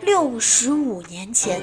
[0.00, 1.62] 六十五年前，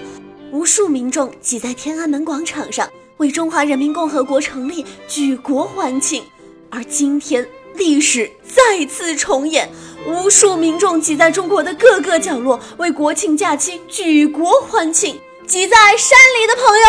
[0.52, 6.24] 无数民众挤在天安门广场上，为中华人民共和国成立举国欢庆。
[6.70, 9.70] 而今天，历史再次重演，
[10.06, 15.20] 无数民众挤在中国的各个角落，为国庆假期举国欢庆。
[15.48, 16.84] 挤在山里的朋友，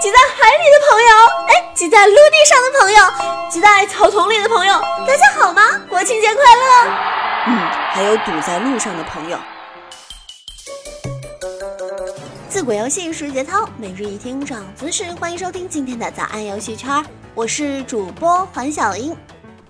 [0.00, 1.08] 挤在海里的朋友，
[1.48, 4.72] 哎，挤在陆地上的朋友，挤在草丛里的朋友，
[5.06, 5.62] 大家好吗？
[5.86, 6.94] 国庆节快乐！
[7.46, 7.58] 嗯，
[7.92, 9.38] 还有堵在路上的朋友。
[12.50, 17.00] 自古游戏是节操，每日一听涨姿势，欢迎收听今天的早安游戏圈，
[17.32, 19.16] 我是主播黄小英。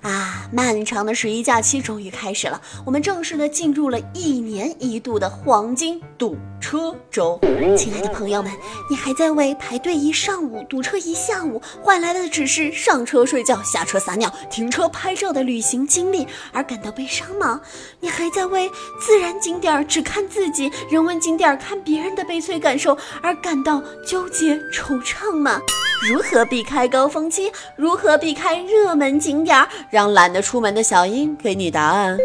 [0.02, 7.38] 啊，漫长的十一假期终于开始了，我们正式的进入了一年一度的黄金堵车周。
[7.76, 8.50] 亲爱的朋友们，
[8.88, 17.60] 你还在为排队一上午、堵车一下午换来的只是上车睡觉、下车撒尿、停车拍照的旅行经历而感到悲伤吗？
[18.01, 25.60] 你还在为自然景点只看自己、人文景点看别人的悲催感受而感到纠结惆怅吗？
[26.09, 27.52] 如何避开高峰期？
[27.76, 29.68] 如何避开热门景点？
[29.90, 32.16] 让懒得出门的小英给你答案。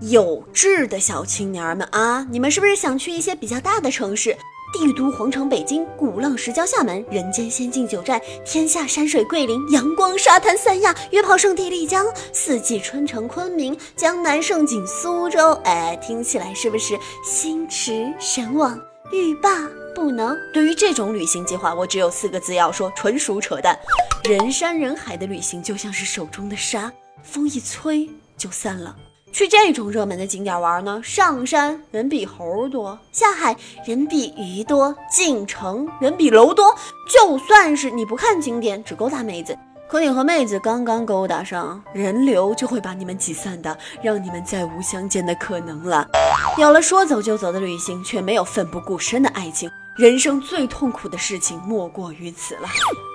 [0.00, 4.36] 有志的小青年们啊，你们是不是想去一些比较大的城市？
[4.72, 15.52] 帝都皇城北京，鼓浪石礁厦门，人间仙境九寨，天下山水桂林，阳光沙滩三亚，约炮圣地丽江，四季春城昆明，江南胜景苏州。
[15.62, 18.76] 哎，听起来是不是心驰神往？
[19.12, 19.50] 欲罢
[19.94, 20.36] 不能。
[20.52, 23.78] 对于这种旅行计划，我只有四个字要说：纯属扯淡。
[24.24, 26.92] 人山人海的旅行就像是手中的沙，
[27.22, 28.96] 风一吹就散了。
[29.32, 36.74] 去这种热门的景点玩呢，上山人比猴多，下海人比鱼多，进城人比楼多。
[37.12, 39.56] 就算是你不看景点，只勾搭妹子。
[39.88, 46.08] 可你和妹子刚刚勾搭上，人流就会把你们挤散的，让你们再无相见的可能了。
[46.56, 52.62] 有了说走就走的旅行，却没有奋不顾身的爱情，人生最痛苦的事情莫过于此了。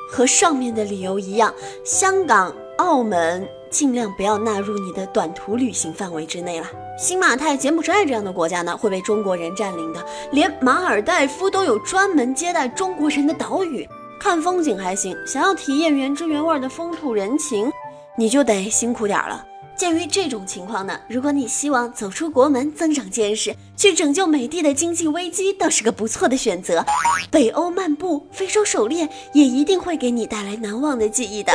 [0.09, 6.67] 和上面的理由一样，香港、澳门尽量不要纳入你的短途旅行范围之内了。
[6.97, 13.87] 新马泰、柬埔寨这样的国家呢，会被中国人占领的，连马尔代夫都有专门接待中国人的岛屿。
[14.19, 17.71] 看风景还行，想要体验原汁原味的风土人情，
[18.17, 19.45] 你就得辛苦点了。
[19.79, 26.85] 鉴于这种情况呢，如果你希望走出国门，增长见识，去拯救美帝的经济危机，倒是个不错的选择。
[27.31, 31.53] 北欧漫步，非洲狩猎，也一定会给你带来难忘的记忆的。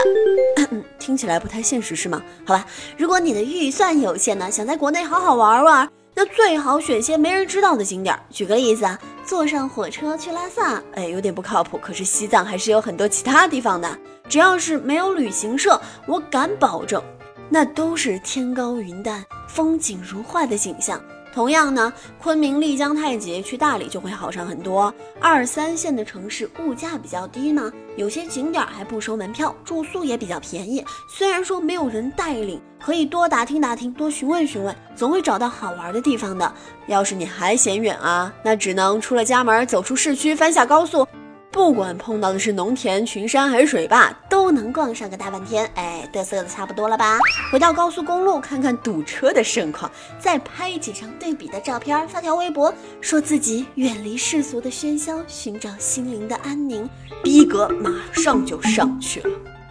[0.98, 2.22] 听起来不太现实，是吗？
[2.46, 8.18] 好吧，如果你的预算有限呢，想在国内好好玩玩，那最好选些没人知道的景点。
[8.30, 8.98] 举个例子啊。
[9.26, 11.78] 坐上火车去拉萨，哎，有点不靠谱。
[11.78, 13.98] 可是西藏还是有很多其他地方的，
[14.28, 17.02] 只要是没有旅行社，我敢保证，
[17.48, 21.00] 那都是天高云淡、风景如画的景象。
[21.32, 24.94] 同样呢，昆明、丽江、太极去大理就会好上很多。
[25.20, 30.84] 二三线的城市物价比较低呢，有些景点还不收门票，住宿也比较便宜。
[31.08, 36.54] 虽然说没有人带领，可以多打听打听，多询问询问，总会找到好玩的地方的。
[36.86, 41.04] 要是你还嫌远啊，那只能出了家门，走出市区，翻下高速。
[41.54, 45.64] 不管碰到的是农田、群山还是水坝，都能逛上个大半天。
[45.76, 47.16] 哎，嘚瑟的差不多了吧？
[47.52, 49.88] 回到高速公路，看看堵车的盛况，
[50.18, 56.90] 再拍几张对比的照片，发条微博，说自己远离世俗的喧嚣，寻找心灵的安宁，
[57.22, 59.30] 逼格马上就上去了。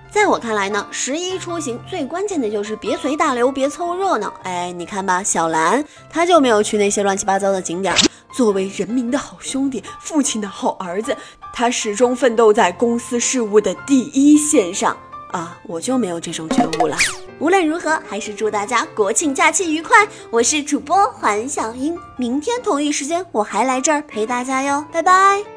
[0.10, 4.34] 在我看来呢，十一出行最关键的就是别随大流，别凑热闹。
[4.44, 7.94] 哎，你看吧，小兰她就没有去那些乱七八糟的景点。
[8.34, 11.16] 作为人民的好兄弟，父亲的好儿子，
[11.54, 14.98] 他始终奋斗在公司事务的第一线上
[15.32, 15.56] 啊！
[15.68, 16.98] 我就没有这种觉悟了。
[17.40, 20.08] 无论如何，还是祝大家国庆假期愉快。
[20.32, 25.53] 我是主播环小英，明天同一时间我还来这儿陪大家哟，拜拜。